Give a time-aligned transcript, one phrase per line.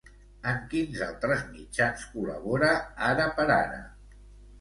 [0.51, 2.71] En quins altres mitjans col·labora
[3.11, 3.77] ara per ara?